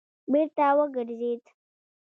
بېرته 0.31 0.67
وګرځېد. 0.77 1.43